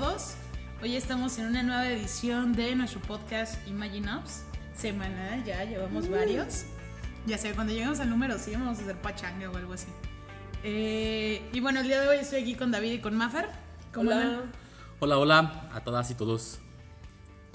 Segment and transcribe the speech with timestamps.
[0.00, 0.34] todos.
[0.82, 4.42] Hoy estamos en una nueva edición de nuestro podcast Imagine Ups.
[4.74, 6.64] Semanal, ya llevamos varios.
[7.26, 9.86] Ya sé, cuando lleguemos al número 100 vamos a hacer pachanga o algo así.
[10.64, 13.48] Eh, y bueno, el día de hoy estoy aquí con David y con Maffer.
[13.92, 14.20] ¿Cómo Hola.
[14.20, 14.52] andan?
[14.98, 16.58] Hola, hola a todas y todos.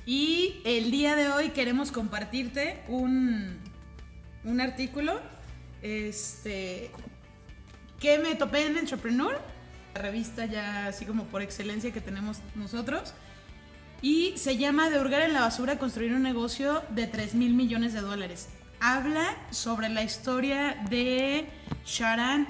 [0.06, 3.60] Y el día de hoy queremos compartirte un,
[4.46, 5.20] un artículo
[5.82, 6.90] este,
[8.00, 9.42] que me topé en Entrepreneur,
[9.94, 13.14] revista ya así como por excelencia que tenemos nosotros.
[14.02, 17.94] Y se llama De hurgar en la basura, construir un negocio de 3 mil millones
[17.94, 18.48] de dólares.
[18.80, 21.50] Habla sobre la historia de
[21.86, 22.48] Sharan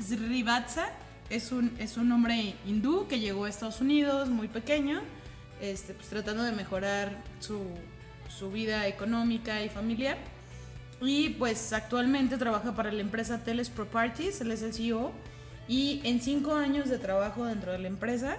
[0.00, 0.88] Srivatsa.
[1.30, 5.00] Es un, es un hombre hindú que llegó a Estados Unidos muy pequeño,
[5.60, 7.62] este, pues, tratando de mejorar su,
[8.28, 10.18] su vida económica y familiar.
[11.00, 15.12] Y pues actualmente trabaja para la empresa Teles Properties, él es el CEO.
[15.68, 18.36] Y en cinco años de trabajo dentro de la empresa,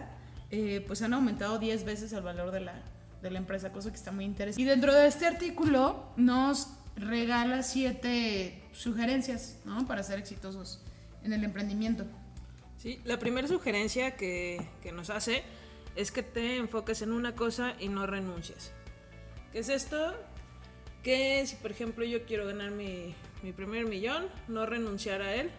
[0.49, 2.81] eh, pues han aumentado 10 veces el valor de la,
[3.21, 4.61] de la empresa, cosa que está muy interesante.
[4.61, 9.85] Y dentro de este artículo nos regala siete sugerencias ¿no?
[9.87, 10.81] para ser exitosos
[11.23, 12.05] en el emprendimiento.
[12.77, 15.43] Sí, la primera sugerencia que, que nos hace
[15.95, 18.71] es que te enfoques en una cosa y no renuncies.
[19.51, 20.13] ¿Qué es esto?
[21.03, 25.51] Que si por ejemplo yo quiero ganar mi, mi primer millón, no renunciar a él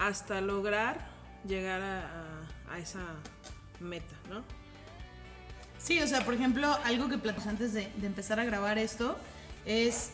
[0.00, 0.98] hasta lograr
[1.46, 3.00] llegar a, esa
[3.80, 4.42] meta, ¿no?
[5.78, 9.18] Sí, o sea, por ejemplo, algo que platicamos antes de, empezar a grabar esto
[9.66, 10.10] es,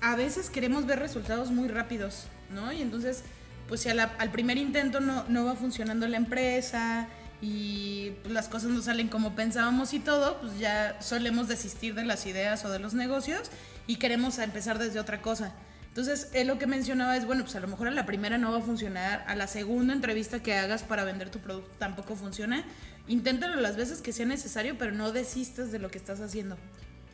[0.00, 2.72] a veces queremos ver resultados muy rápidos, ¿no?
[2.72, 3.24] Y entonces,
[3.68, 7.08] pues si al primer intento no, no va funcionando la empresa
[7.40, 12.04] y pues, las cosas no salen como pensábamos y todo, pues ya solemos desistir de
[12.04, 13.50] las ideas o de los negocios
[13.86, 15.52] y queremos empezar desde otra cosa.
[15.96, 18.52] Entonces, él lo que mencionaba es, bueno, pues a lo mejor a la primera no
[18.52, 22.66] va a funcionar, a la segunda entrevista que hagas para vender tu producto tampoco funciona.
[23.08, 26.58] Inténtalo las veces que sea necesario, pero no desistas de lo que estás haciendo.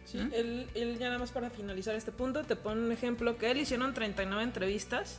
[0.05, 3.53] Sí, él, él ya nada más para finalizar este punto te pone un ejemplo que
[3.53, 5.19] él hicieron 39 entrevistas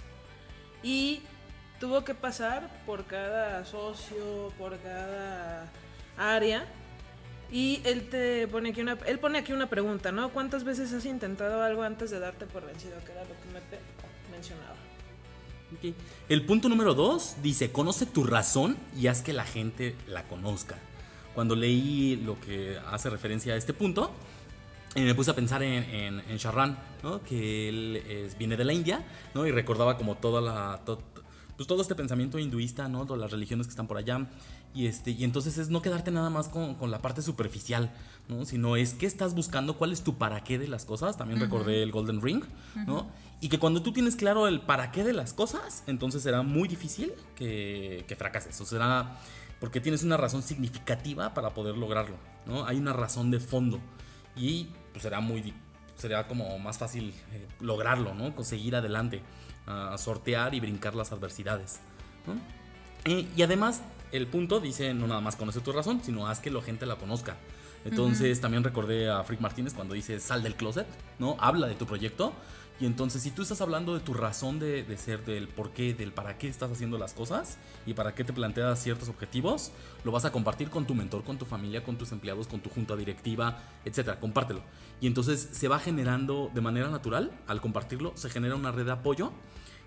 [0.83, 1.21] y
[1.79, 5.71] tuvo que pasar por cada socio, por cada
[6.17, 6.65] área
[7.53, 10.29] y él te pone aquí una él pone aquí una pregunta, ¿no?
[10.29, 12.95] ¿Cuántas veces has intentado algo antes de darte por vencido?
[13.05, 13.79] Que era lo que me pe-
[14.31, 14.75] mencionaba.
[15.77, 15.93] Ok.
[16.29, 20.75] El punto número dos dice, conoce tu razón y haz que la gente la conozca.
[21.33, 24.11] Cuando leí lo que hace referencia a este punto,
[24.95, 27.23] eh, me puse a pensar en, en, en Sharran, ¿no?
[27.23, 29.03] que él es- viene de la India,
[29.33, 29.47] ¿no?
[29.47, 30.81] y recordaba como toda la,
[31.55, 33.05] pues todo este pensamiento hinduista, ¿no?
[33.05, 34.29] todas las religiones que están por allá,
[34.73, 37.91] y, este, y entonces es no quedarte nada más con, con la parte superficial,
[38.27, 38.45] ¿no?
[38.45, 41.83] sino es qué estás buscando, cuál es tu para qué de las cosas, también recordé
[41.83, 42.43] el Golden Ring,
[42.87, 43.07] ¿no?
[43.41, 46.67] y que cuando tú tienes claro el para qué de las cosas, entonces será muy
[46.67, 49.17] difícil que, que fracases, o será
[49.59, 52.65] porque tienes una razón significativa para poder lograrlo, ¿no?
[52.65, 53.79] Hay una razón de fondo
[54.35, 55.53] y pues será muy
[55.95, 58.35] será como más fácil eh, lograrlo, ¿no?
[58.35, 59.21] Conseguir adelante,
[59.65, 61.79] a sortear y brincar las adversidades,
[62.27, 62.35] ¿no?
[63.05, 63.81] Y además
[64.11, 66.95] el punto dice no nada más conoce tu razón, sino haz que la gente la
[66.95, 67.37] conozca.
[67.85, 70.87] Entonces también recordé a Frick Martínez cuando dice sal del closet,
[71.19, 71.35] ¿no?
[71.39, 72.33] Habla de tu proyecto.
[72.79, 75.93] Y entonces si tú estás hablando de tu razón de, de ser, del por qué,
[75.93, 79.71] del para qué estás haciendo las cosas y para qué te planteas ciertos objetivos,
[80.03, 82.69] lo vas a compartir con tu mentor, con tu familia, con tus empleados, con tu
[82.69, 84.19] junta directiva, etcétera.
[84.19, 84.61] Compártelo.
[85.01, 88.91] Y entonces se va generando de manera natural, al compartirlo, se genera una red de
[88.91, 89.31] apoyo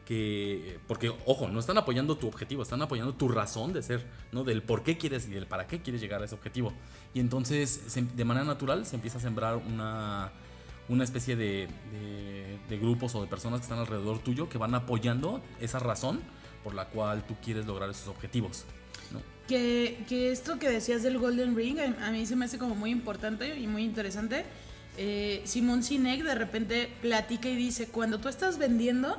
[0.07, 4.45] que porque ojo no están apoyando tu objetivo están apoyando tu razón de ser no
[4.45, 6.73] del por qué quieres y del para qué quieres llegar a ese objetivo
[7.13, 10.31] y entonces de manera natural se empieza a sembrar una
[10.89, 14.75] una especie de, de- de grupos o de personas que están alrededor tuyo que van
[14.75, 16.21] apoyando esa razón
[16.65, 18.65] por la cual tú quieres lograr esos objetivos
[19.13, 19.21] ¿no?
[19.47, 22.75] Que, que esto que decías del Golden Ring, a, a mí se me hace como
[22.75, 24.45] muy importante y muy interesante.
[24.99, 29.17] Eh, Simón Sinek de repente platica y dice, cuando tú estás vendiendo,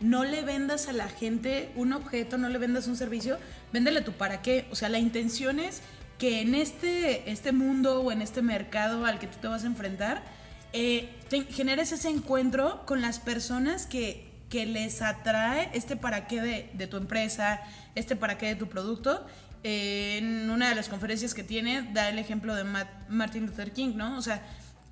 [0.00, 3.38] no le vendas a la gente un objeto, no le vendas un servicio,
[3.72, 4.66] véndele tu para qué.
[4.72, 5.82] O sea, la intención es
[6.18, 9.68] que en este, este mundo o en este mercado al que tú te vas a
[9.68, 10.24] enfrentar,
[10.72, 11.08] eh,
[11.50, 16.86] generes ese encuentro con las personas que, que les atrae este para qué de, de
[16.86, 17.60] tu empresa,
[17.94, 19.26] este para qué de tu producto.
[19.64, 22.64] Eh, en una de las conferencias que tiene, da el ejemplo de
[23.08, 24.16] Martin Luther King, ¿no?
[24.16, 24.46] O sea,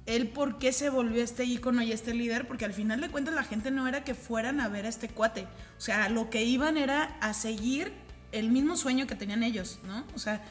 [0.07, 3.35] él por qué se volvió este ícono y este líder, porque al final de cuentas
[3.35, 5.47] la gente no era que fueran a ver a este cuate,
[5.79, 7.93] o sea, lo que iban era a seguir
[8.33, 10.05] el mismo sueño que tenían ellos, ¿no?
[10.15, 10.43] O sea,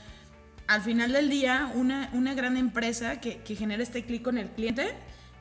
[0.67, 4.49] al final del día, una, una gran empresa que, que genera este clic con el
[4.49, 4.93] cliente,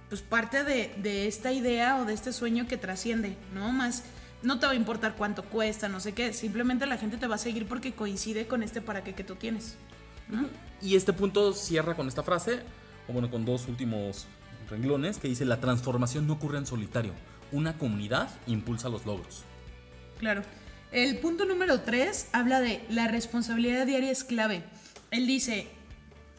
[0.08, 3.72] pues parte de, de esta idea o de este sueño que trasciende, ¿no?
[3.72, 4.04] Más,
[4.42, 7.36] no te va a importar cuánto cuesta, no sé qué, simplemente la gente te va
[7.36, 9.76] a seguir porque coincide con este para qué que tú tienes.
[10.80, 12.60] Y este punto cierra con esta frase,
[13.08, 14.26] o bueno, con dos últimos
[14.68, 17.12] renglones, que dice, la transformación no ocurre en solitario,
[17.52, 19.44] una comunidad impulsa los logros.
[20.18, 20.42] Claro.
[20.92, 24.62] El punto número 3 habla de la responsabilidad diaria es clave.
[25.14, 25.68] Él dice,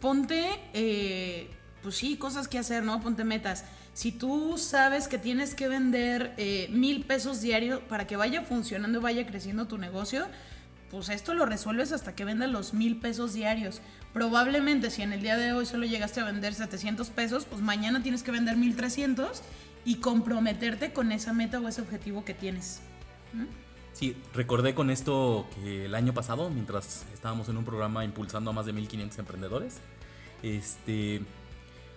[0.01, 1.50] ponte, eh,
[1.81, 3.01] pues sí, cosas que hacer, ¿no?
[3.01, 3.63] Ponte metas.
[3.94, 9.00] Si tú sabes que tienes que vender eh, mil pesos diarios para que vaya funcionando,
[9.00, 10.27] vaya creciendo tu negocio,
[10.92, 13.80] pues esto lo resuelves hasta que vendas los mil pesos diarios.
[14.12, 18.04] Probablemente si en el día de hoy solo llegaste a vender 700 pesos, pues mañana
[18.04, 19.42] tienes que vender 1300
[19.86, 22.81] y comprometerte con esa meta o ese objetivo que tienes.
[23.95, 28.53] Sí, recordé con esto que el año pasado, mientras estábamos en un programa impulsando a
[28.53, 29.80] más de 1500 emprendedores,
[30.44, 31.21] este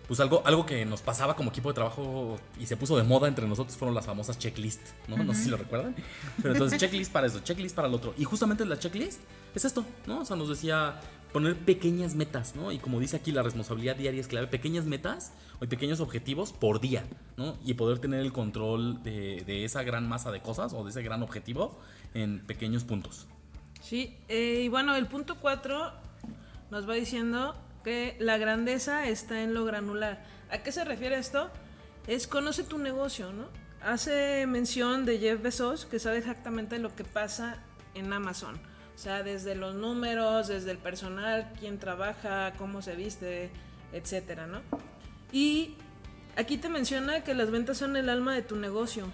[0.09, 3.29] pues algo, algo que nos pasaba como equipo de trabajo y se puso de moda
[3.29, 5.23] entre nosotros fueron las famosas checklists, ¿no?
[5.23, 5.95] No sé si lo recuerdan.
[6.41, 8.15] Pero entonces checklist para eso, checklist para el otro.
[8.17, 9.21] Y justamente la checklist
[9.55, 10.21] es esto, ¿no?
[10.21, 10.99] O sea, nos decía
[11.33, 12.73] poner pequeñas metas, ¿no?
[12.73, 16.81] Y como dice aquí, la responsabilidad diaria es clave, pequeñas metas o pequeños objetivos por
[16.81, 17.05] día,
[17.37, 17.59] ¿no?
[17.67, 21.03] Y poder tener el control de, de esa gran masa de cosas o de ese
[21.03, 21.79] gran objetivo
[22.15, 23.27] en pequeños puntos.
[23.83, 25.93] Sí, eh, y bueno, el punto 4
[26.71, 30.23] nos va diciendo que la grandeza está en lo granular.
[30.51, 31.51] ¿A qué se refiere esto?
[32.07, 33.49] Es conoce tu negocio, ¿no?
[33.83, 37.63] Hace mención de Jeff Bezos, que sabe exactamente lo que pasa
[37.95, 38.57] en Amazon.
[38.95, 43.51] O sea, desde los números, desde el personal, quién trabaja, cómo se viste,
[43.93, 44.61] etcétera, ¿no?
[45.31, 45.77] Y
[46.37, 49.07] aquí te menciona que las ventas son el alma de tu negocio.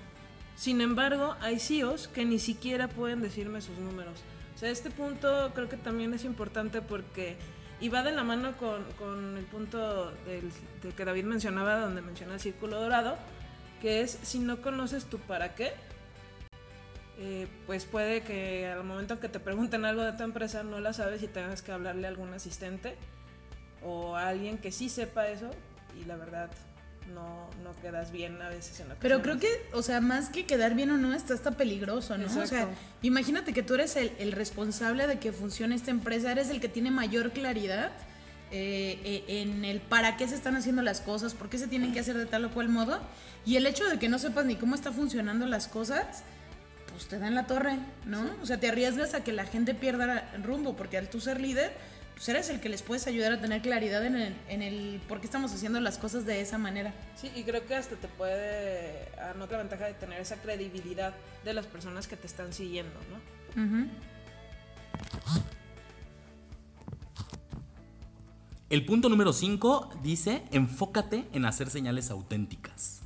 [0.56, 4.20] Sin embargo, hay CEOs que ni siquiera pueden decirme sus números.
[4.54, 7.36] O sea, este punto creo que también es importante porque
[7.84, 10.50] y va de la mano con, el punto del,
[10.96, 13.18] que David mencionaba, donde menciona el círculo dorado,
[13.82, 15.74] que es si no conoces tu para qué,
[17.18, 20.94] eh, pues puede que al momento que te pregunten algo de tu empresa no la
[20.94, 22.96] sabes y tengas que hablarle a algún asistente
[23.82, 25.50] o a alguien que sí sepa eso
[26.00, 26.48] y la verdad
[27.12, 30.46] no, no quedas bien a veces en la Pero creo que, o sea, más que
[30.46, 32.26] quedar bien o no, está hasta peligroso, ¿no?
[32.26, 32.68] O sea,
[33.02, 36.90] imagínate que tú eres el, responsable de que funcione esta empresa, eres el que tiene
[36.90, 37.92] mayor claridad
[38.50, 41.92] eh, eh, en el para qué se están haciendo las cosas, por qué se tienen
[41.92, 43.00] que hacer de tal o cual modo,
[43.44, 46.22] y el hecho de que no sepas ni cómo están funcionando las cosas,
[46.90, 48.24] pues te da en la torre, ¿no?
[48.40, 51.40] O sea, te arriesgas a que la gente pierda el rumbo, porque al tú ser
[51.40, 51.72] líder
[52.14, 55.20] pues eres el que les puedes ayudar a tener claridad en el, en el por
[55.20, 56.94] qué estamos haciendo las cosas de esa manera.
[57.16, 61.14] Sí, y creo que hasta te puede dar otra ventaja de tener esa credibilidad
[61.44, 63.34] de las personas que te están siguiendo, ¿no?
[68.70, 73.00] El punto número 5 dice, enfócate en hacer señales auténticas.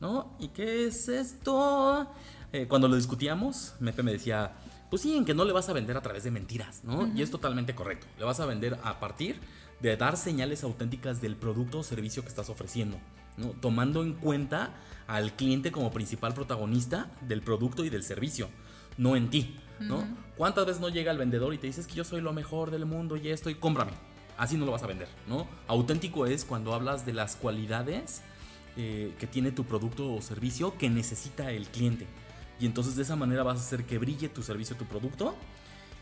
[0.00, 0.36] ¿No?
[0.38, 2.12] ¿Y qué es esto?
[2.52, 4.52] Eh, cuando lo discutíamos, Mepe me decía,
[4.94, 7.12] pues sí, en que no le vas a vender a través de mentiras, ¿no?
[7.16, 8.06] Y es totalmente correcto.
[8.16, 9.40] Le vas a vender a partir
[9.80, 13.00] de dar señales auténticas del producto o servicio que estás ofreciendo,
[13.36, 13.48] ¿no?
[13.60, 14.72] Tomando en cuenta
[15.08, 18.48] al cliente como principal protagonista del producto y del servicio,
[18.96, 20.06] no en ti, ¿no?
[20.36, 22.86] ¿Cuántas veces no llega el vendedor y te dices que yo soy lo mejor del
[22.86, 23.94] mundo y esto y cómprame?
[24.38, 25.48] Así no lo vas a vender, ¿no?
[25.66, 28.22] Auténtico es cuando hablas de las cualidades
[28.76, 32.06] eh, que tiene tu producto o servicio que necesita el cliente
[32.60, 35.34] y entonces de esa manera vas a hacer que brille tu servicio, tu producto.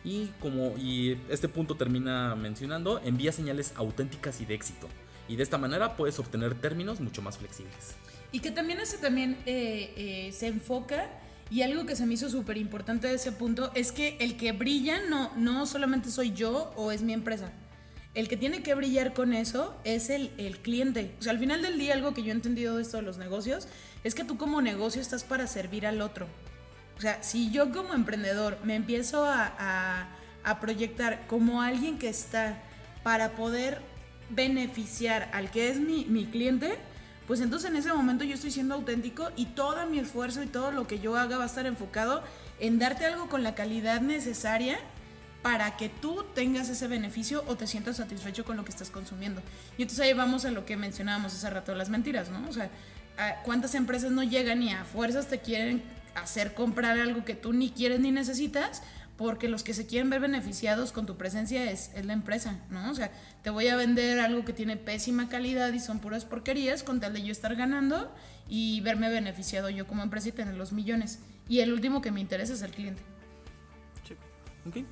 [0.05, 4.88] Y como y este punto termina mencionando, envía señales auténticas y de éxito.
[5.29, 7.97] Y de esta manera puedes obtener términos mucho más flexibles.
[8.33, 11.09] Y que también ese también eh, eh, se enfoca
[11.50, 14.53] y algo que se me hizo súper importante de ese punto es que el que
[14.53, 17.53] brilla no, no solamente soy yo o es mi empresa.
[18.15, 21.15] El que tiene que brillar con eso es el, el cliente.
[21.19, 23.19] O sea, al final del día algo que yo he entendido de esto de los
[23.19, 23.69] negocios
[24.03, 26.27] es que tú como negocio estás para servir al otro.
[27.03, 30.07] Sea, si yo como emprendedor me empiezo a,
[30.61, 32.63] proyectar como alguien que está
[33.03, 33.81] para poder
[34.31, 36.79] beneficiar al que es mi, mi cliente,
[37.27, 40.71] pues entonces en ese momento yo estoy siendo auténtico y todo mi esfuerzo y todo
[40.71, 42.23] lo que yo haga va a estar enfocado
[42.61, 44.79] en darte algo con la calidad necesaria
[45.43, 49.43] para que tú tengas ese beneficio o te sientas satisfecho con lo que estás consumiendo.
[49.77, 52.49] Y entonces ahí vamos a lo que mencionábamos hace rato, las mentiras, ¿no?
[52.49, 52.71] O sea,
[53.45, 55.83] ¿cuántas empresas no llegan y a fuerzas te quieren
[56.14, 58.83] hacer comprar algo que tú ni quieres ni necesitas?
[59.16, 62.90] Porque los que se quieren ver beneficiados con tu presencia es, es la empresa, ¿no?
[62.90, 66.83] O sea, te voy a vender algo que tiene pésima calidad y son puras porquerías
[66.83, 68.12] con tal de yo estar ganando
[68.49, 71.21] y verme beneficiado yo como empresa y tener los millones.
[71.49, 73.02] Y el último que me interesa es el cliente.
[74.09, 74.14] Sí.
[74.69, 74.87] Okay.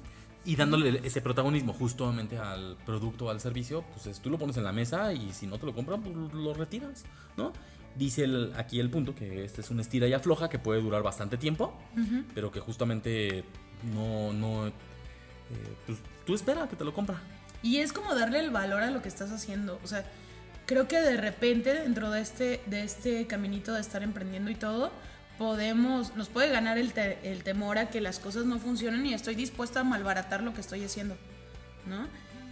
[0.44, 4.64] Y dándole ese protagonismo justamente al producto o al servicio, pues tú lo pones en
[4.64, 7.04] la mesa y si no te lo compran, pues lo retiras,
[7.36, 7.52] ¿no?
[7.96, 11.36] Dice aquí el punto que este es una estira y afloja que puede durar bastante
[11.36, 11.74] tiempo,
[12.34, 13.44] pero que justamente
[13.94, 14.72] no, no, eh,
[15.86, 17.20] pues tú espera que te lo compra.
[17.62, 19.78] Y es como darle el valor a lo que estás haciendo.
[19.84, 20.04] O sea,
[20.66, 24.92] creo que de repente dentro de este, de este caminito de estar emprendiendo y todo,
[25.36, 26.92] podemos, nos puede ganar el,
[27.22, 30.60] el temor a que las cosas no funcionen y estoy dispuesta a malbaratar lo que
[30.60, 31.16] estoy haciendo,
[31.86, 32.06] ¿no?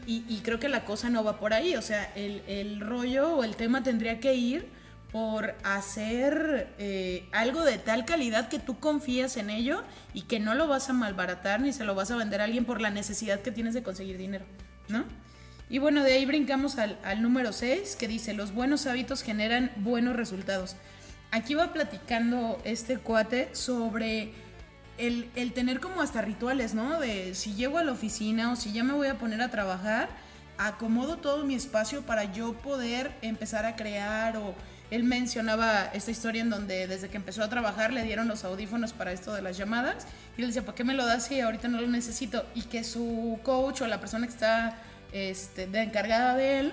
[0.07, 3.37] Y, y creo que la cosa no va por ahí, o sea, el, el rollo
[3.37, 4.66] o el tema tendría que ir
[5.12, 10.55] por hacer eh, algo de tal calidad que tú confías en ello y que no
[10.55, 13.41] lo vas a malbaratar ni se lo vas a vender a alguien por la necesidad
[13.41, 14.45] que tienes de conseguir dinero,
[14.88, 15.05] ¿no?
[15.71, 19.71] Y bueno, de ahí brincamos al, al número 6, que dice, los buenos hábitos generan
[19.77, 20.77] buenos resultados.
[21.31, 24.33] Aquí va platicando este cuate sobre
[24.97, 26.99] el, el, tener como hasta rituales, ¿no?
[26.99, 30.09] De si llego a la oficina o si ya me voy a poner a trabajar,
[30.59, 34.55] acomodo todo mi espacio para yo poder empezar a crear o
[34.91, 38.93] él mencionaba esta historia en donde desde que empezó a trabajar le dieron los audífonos
[38.93, 41.69] para esto de las llamadas y él decía, ¿por qué me lo das si ahorita
[41.69, 42.45] no lo necesito?
[42.55, 44.79] Y que su coach o la persona que está
[45.12, 46.73] este, encargada de él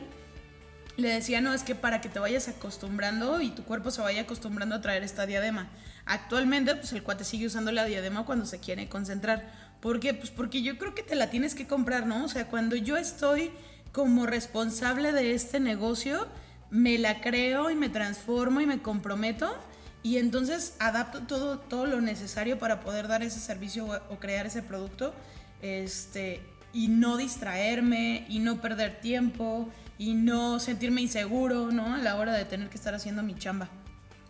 [0.97, 4.21] le decía, no, es que para que te vayas acostumbrando y tu cuerpo se vaya
[4.21, 5.67] acostumbrando a traer esta diadema.
[6.05, 9.51] Actualmente, pues el cuate sigue usando la diadema cuando se quiere concentrar.
[9.81, 10.13] ¿Por qué?
[10.13, 12.23] Pues porque yo creo que te la tienes que comprar, ¿no?
[12.23, 13.51] O sea, cuando yo estoy
[13.95, 16.27] como responsable de este negocio,
[16.69, 19.55] me la creo y me transformo y me comprometo
[20.03, 24.61] y entonces adapto todo, todo lo necesario para poder dar ese servicio o, crear ese
[24.61, 25.13] producto
[25.61, 26.41] este,
[26.73, 31.95] y no distraerme y no perder tiempo y no sentirme inseguro, ¿no?
[31.95, 33.69] A la hora de tener que estar haciendo mi chamba.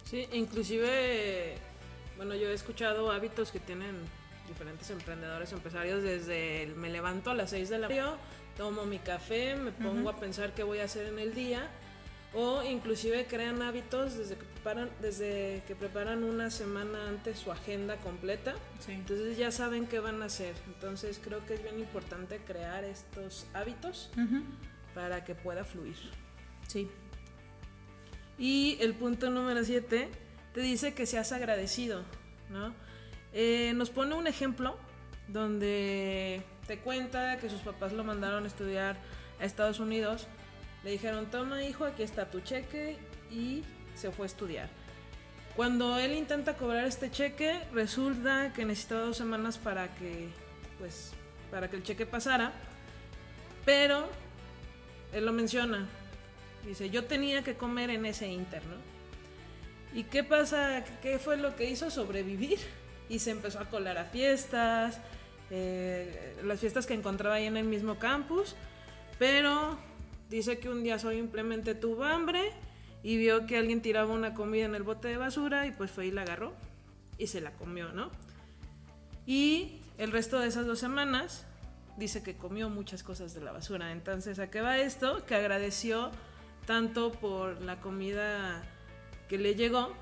[0.03, 1.55] Sí, inclusive,
[2.17, 3.95] bueno, yo he escuchado hábitos que tienen
[4.47, 8.13] diferentes emprendedores, empresarios, desde el, me levanto a las 6 de la mañana,
[8.57, 10.17] tomo mi café, me pongo uh -huh.
[10.17, 11.67] a pensar qué voy a hacer en el día,
[12.33, 17.97] o inclusive crean hábitos desde que preparan, desde que preparan una semana antes su agenda
[17.97, 18.91] completa, sí.
[18.91, 23.47] entonces ya saben qué van a hacer, entonces creo que es bien importante crear estos
[23.53, 24.09] hábitos.
[24.17, 24.43] Uh -huh
[24.95, 25.97] para que pueda fluir.
[26.67, 26.89] Sí.
[28.39, 30.09] Y el punto número 7
[30.53, 32.03] te dice que seas agradecido,
[32.49, 32.73] ¿no?
[33.33, 34.77] Eh, nos pone un ejemplo
[35.27, 38.97] donde te cuenta que sus papás lo mandaron a estudiar
[39.39, 40.27] a Estados Unidos.
[40.83, 42.97] Le dijeron, toma hijo, aquí está tu cheque
[43.31, 43.63] y
[43.95, 44.69] se fue a estudiar.
[45.55, 50.27] Cuando él intenta cobrar este cheque, resulta que necesitaba dos semanas para que,
[50.79, 51.13] pues,
[51.49, 52.51] para que el cheque pasara.
[53.63, 54.07] Pero
[55.13, 55.87] él lo menciona.
[56.65, 58.75] Dice, yo tenía que comer en ese inter, ¿no?
[59.97, 60.83] ¿Y qué pasa?
[61.01, 61.89] ¿Qué fue lo que hizo?
[61.89, 62.59] Sobrevivir.
[63.07, 64.99] Y se empezó a colar a fiestas,
[65.51, 68.55] eh, las fiestas que encontraba ahí en el mismo campus.
[69.19, 69.77] Pero
[70.29, 72.51] dice que un día simplemente tuvo hambre
[73.03, 76.07] y vio que alguien tiraba una comida en el bote de basura y pues fue
[76.07, 76.53] y la agarró
[77.17, 78.11] y se la comió, ¿no?
[79.25, 81.45] Y el resto de esas dos semanas
[81.97, 83.91] dice que comió muchas cosas de la basura.
[83.91, 85.25] Entonces, ¿a qué va esto?
[85.25, 86.11] Que agradeció
[86.65, 88.63] tanto por la comida
[89.29, 89.93] que le llegó,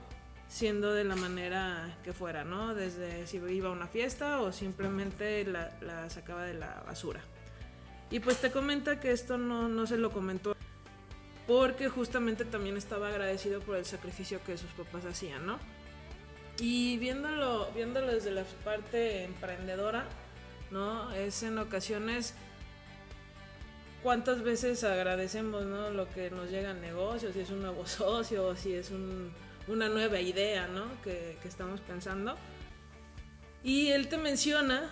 [0.54, 2.76] siendo de la manera que fuera, ¿no?
[2.76, 7.22] Desde si iba a una fiesta o simplemente la, sacaba de la basura.
[8.12, 10.56] Y pues te comenta que esto no, no se lo comentó
[11.48, 15.58] porque justamente también estaba agradecido por el sacrificio que sus papás hacían, ¿no?
[16.60, 20.06] Y viéndolo, viéndolo desde la parte emprendedora,
[20.70, 21.12] ¿no?
[21.14, 22.36] Es en ocasiones
[24.04, 25.90] cuántas veces agradecemos, ¿no?
[25.90, 29.34] Lo que nos llega al negocio, si es un nuevo socio, si es un,
[29.67, 30.86] una nueva idea, ¿no?
[31.01, 32.38] Que, estamos pensando.
[33.63, 34.89] Y él te menciona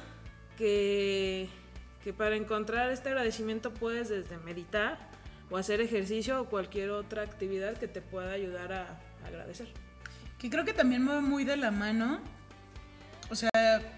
[0.57, 1.49] que,
[2.03, 4.97] que para encontrar este agradecimiento puedes desde meditar
[5.49, 9.67] o hacer ejercicio o cualquier otra actividad que te pueda ayudar a, a agradecer.
[10.39, 12.21] Que creo que también va muy de la mano
[13.31, 13.49] o sea,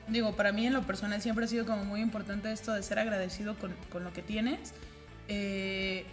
[0.08, 3.00] digo, para mí en lo personal siempre ha sido como muy importante esto de ser
[3.00, 4.76] agradecido con, con lo que tienes.
[5.28, 6.06] Eh,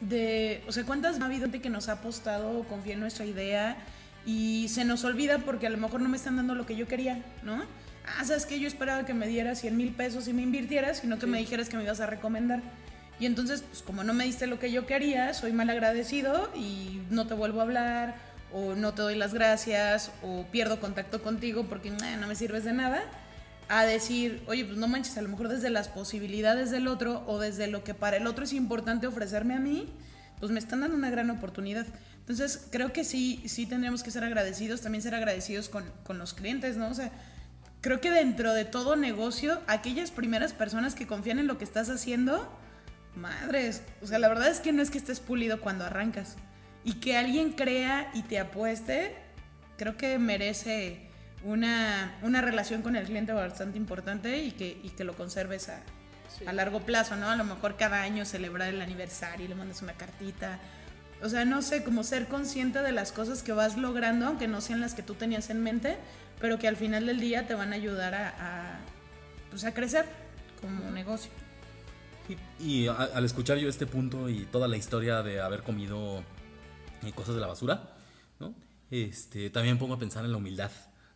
[0.00, 3.76] de, o sea, ¿cuántas ha habido gente que nos ha apostado, confía en nuestra idea
[4.24, 6.86] y se nos olvida porque a lo mejor no me están dando lo que yo
[6.86, 7.64] quería, ¿no?
[8.06, 11.16] Ah, sabes que yo esperaba que me dieras 100 mil pesos y me invirtieras, sino
[11.16, 11.32] que sí.
[11.32, 12.62] me dijeras que me ibas a recomendar.
[13.20, 17.00] Y entonces, pues como no me diste lo que yo quería, soy mal agradecido y
[17.10, 18.14] no te vuelvo a hablar
[18.52, 22.72] o no te doy las gracias o pierdo contacto contigo porque no me sirves de
[22.72, 23.02] nada,
[23.68, 27.38] a decir, oye, pues no manches, a lo mejor desde las posibilidades del otro o
[27.38, 29.92] desde lo que para el otro es importante ofrecerme a mí,
[30.40, 31.86] pues me están dando una gran oportunidad.
[32.20, 36.34] Entonces, creo que sí, sí tendríamos que ser agradecidos, también ser agradecidos con, con los
[36.34, 36.88] clientes, ¿no?
[36.88, 37.10] O sea,
[37.80, 41.90] creo que dentro de todo negocio, aquellas primeras personas que confían en lo que estás
[41.90, 42.50] haciendo,
[43.16, 46.36] madres, o sea, la verdad es que no es que estés pulido cuando arrancas
[46.84, 49.14] y que alguien crea y te apueste,
[49.76, 51.07] creo que merece
[51.44, 55.80] una, una relación con el cliente bastante importante y que, y que lo conserves a,
[56.46, 57.28] a largo plazo, ¿no?
[57.30, 60.58] A lo mejor cada año celebrar el aniversario y le mandas una cartita.
[61.22, 64.60] O sea, no sé, como ser consciente de las cosas que vas logrando, aunque no
[64.60, 65.96] sean las que tú tenías en mente,
[66.40, 68.78] pero que al final del día te van a ayudar a, a,
[69.50, 70.04] pues a crecer
[70.60, 71.30] como negocio.
[72.60, 76.22] Y, y a- al escuchar yo este punto y toda la historia de haber comido
[77.02, 77.96] eh, cosas de la basura,
[78.38, 78.54] ¿no?
[78.90, 80.70] Este, también pongo a pensar en la humildad,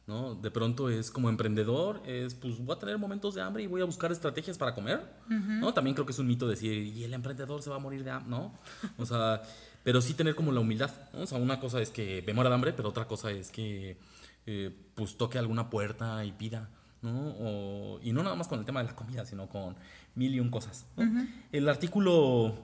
[0.07, 0.35] ¿no?
[0.35, 3.81] De pronto es como emprendedor, es pues voy a tener momentos de hambre y voy
[3.83, 5.01] a buscar estrategias para comer,
[5.61, 5.73] ¿no?
[5.75, 8.11] También creo que es un mito decir, y el emprendedor se va a morir de
[8.11, 8.53] hambre, ¿no?
[8.99, 9.43] O sea,
[9.85, 11.21] pero sí tener como la humildad, ¿no?
[11.23, 13.97] O sea, una cosa es que me muera de hambre, pero otra cosa es que
[14.47, 16.69] eh, pues toque alguna puerta y pida,
[17.01, 17.35] ¿no?
[17.41, 19.77] O- y no nada más con el tema de la comida, sino con
[20.17, 20.85] mil y un cosas.
[20.97, 21.05] ¿no?
[21.53, 22.55] El artículo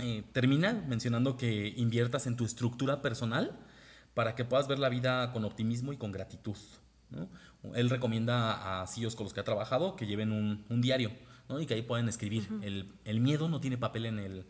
[0.00, 3.52] eh, termina mencionando que inviertas en tu estructura personal
[4.18, 6.56] para que puedas ver la vida con optimismo y con gratitud.
[7.10, 7.28] ¿no?
[7.76, 11.12] Él recomienda a CEOs con los que ha trabajado que lleven un, un diario
[11.48, 11.60] ¿no?
[11.60, 12.48] y que ahí pueden escribir.
[12.62, 14.44] el, el miedo no tiene papel en el...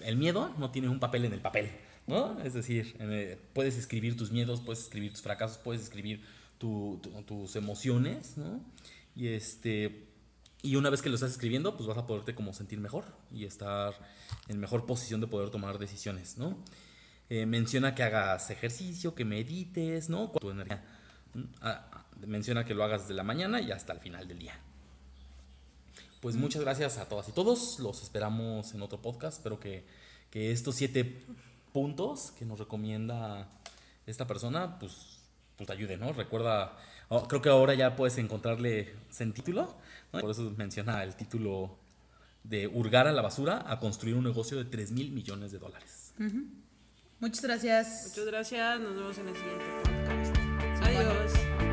[0.00, 1.70] El miedo no tiene un papel en el papel.
[2.06, 2.40] ¿no?
[2.40, 6.24] Es decir, el- puedes escribir tus miedos, puedes escribir tus fracasos, puedes escribir
[6.56, 8.38] tu- tu- tus emociones.
[8.38, 8.60] ¿no?
[9.14, 10.08] Y este...
[10.62, 13.44] Y una vez que lo estás escribiendo, pues vas a poderte como sentir mejor y
[13.44, 13.92] estar
[14.48, 16.56] en mejor posición de poder tomar decisiones, ¿no?
[17.34, 20.28] Eh, menciona que hagas ejercicio, que medites, ¿no?
[20.32, 20.84] Tu energía.
[21.32, 21.44] ¿Mm?
[21.62, 24.52] Ah, menciona que lo hagas de la mañana y hasta el final del día.
[26.20, 27.78] Pues muchas gracias a todas y todos.
[27.78, 29.38] Los esperamos en otro podcast.
[29.38, 29.86] Espero que,
[30.28, 31.24] que estos siete
[31.72, 33.48] puntos que nos recomienda
[34.04, 35.20] esta persona, pues,
[35.56, 36.12] pues te ayuden, ¿no?
[36.12, 36.76] Recuerda,
[37.08, 39.74] oh, creo que ahora ya puedes encontrarle en título,
[40.12, 40.20] ¿no?
[40.20, 41.78] Por eso menciona el título
[42.44, 46.12] de hurgar a la basura a construir un negocio de 3 mil millones de dólares.
[47.22, 48.08] Muchas gracias.
[48.08, 48.80] Muchas gracias.
[48.80, 50.36] Nos vemos en el siguiente podcast.
[50.84, 51.71] Adiós.